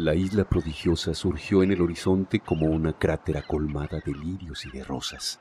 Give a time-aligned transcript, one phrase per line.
[0.00, 4.82] La isla prodigiosa surgió en el horizonte como una crátera colmada de lirios y de
[4.82, 5.40] rosas.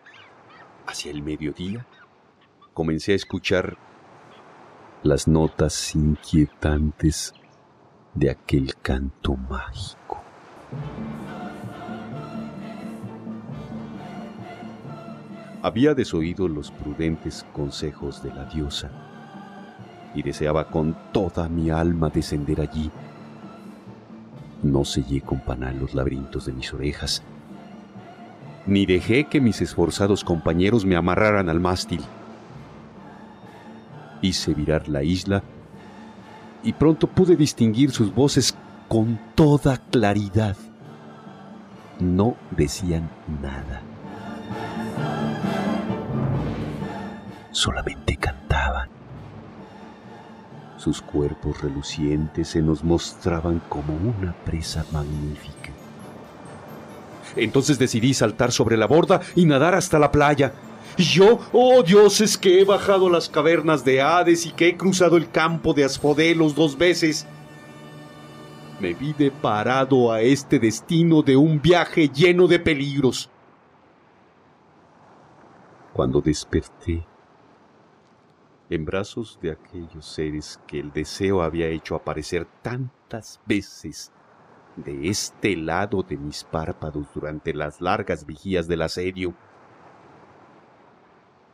[0.86, 1.86] Hacia el mediodía
[2.74, 3.78] comencé a escuchar
[5.02, 7.34] las notas inquietantes
[8.14, 10.22] de aquel canto mágico.
[15.62, 18.92] Había desoído los prudentes consejos de la diosa
[20.14, 22.92] y deseaba con toda mi alma descender allí
[24.64, 27.24] no sellé con panal los laberintos de mis orejas,
[28.66, 32.02] ni dejé que mis esforzados compañeros me amarraran al mástil.
[34.22, 35.44] Hice virar la isla
[36.64, 38.56] y pronto pude distinguir sus voces
[38.88, 40.58] con toda claridad.
[42.00, 43.10] No decían
[43.42, 43.82] nada.
[47.52, 48.49] Solamente cantaban.
[50.80, 55.74] Sus cuerpos relucientes se nos mostraban como una presa magnífica.
[57.36, 60.54] Entonces decidí saltar sobre la borda y nadar hasta la playa.
[60.96, 65.18] Y yo, oh dioses, que he bajado las cavernas de Hades y que he cruzado
[65.18, 67.28] el campo de Asfodelos dos veces.
[68.80, 73.30] Me vi deparado a este destino de un viaje lleno de peligros.
[75.92, 77.06] Cuando desperté,
[78.70, 84.12] en brazos de aquellos seres que el deseo había hecho aparecer tantas veces
[84.76, 89.34] de este lado de mis párpados durante las largas vigías del asedio.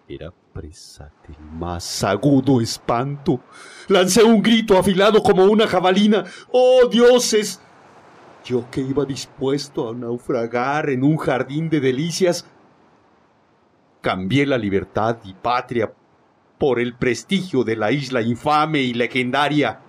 [0.08, 3.40] Era presa del más agudo espanto.
[3.88, 6.26] Lancé un grito afilado como una jabalina.
[6.52, 7.60] ¡Oh, dioses!
[8.44, 12.46] Yo que iba dispuesto a naufragar en un jardín de delicias,
[14.02, 15.92] cambié la libertad y patria
[16.58, 19.82] por el prestigio de la isla infame y legendaria.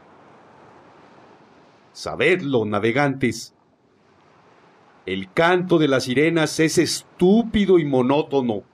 [1.93, 3.55] Sabedlo, navegantes.
[5.07, 8.65] El canto de las sirenas es estúpido y monótono.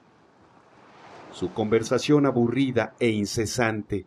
[1.31, 4.05] Su conversación aburrida e incesante.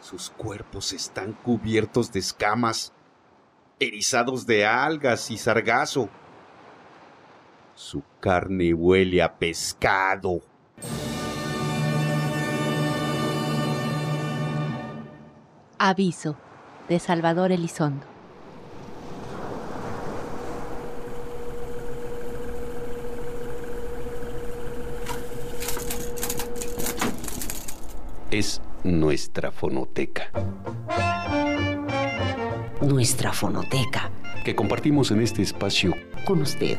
[0.00, 2.92] Sus cuerpos están cubiertos de escamas,
[3.78, 6.08] erizados de algas y sargazo.
[7.74, 10.40] Su carne huele a pescado.
[15.82, 16.36] Aviso
[16.90, 18.04] de Salvador Elizondo.
[28.30, 30.30] Es nuestra fonoteca,
[32.82, 34.10] Nuestra fonoteca.
[34.44, 35.94] que compartimos en este espacio
[36.26, 36.78] Con usted.